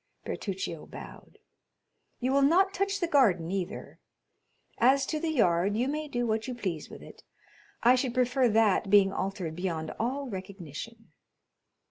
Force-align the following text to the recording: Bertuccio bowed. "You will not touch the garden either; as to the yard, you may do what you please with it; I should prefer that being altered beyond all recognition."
Bertuccio 0.25 0.87
bowed. 0.87 1.37
"You 2.19 2.31
will 2.31 2.41
not 2.41 2.73
touch 2.73 2.99
the 2.99 3.07
garden 3.07 3.51
either; 3.51 3.99
as 4.79 5.05
to 5.05 5.19
the 5.19 5.29
yard, 5.29 5.77
you 5.77 5.87
may 5.87 6.07
do 6.07 6.25
what 6.25 6.47
you 6.47 6.55
please 6.55 6.89
with 6.89 7.03
it; 7.03 7.21
I 7.83 7.93
should 7.93 8.15
prefer 8.15 8.49
that 8.49 8.89
being 8.89 9.13
altered 9.13 9.55
beyond 9.55 9.91
all 9.99 10.27
recognition." 10.27 11.11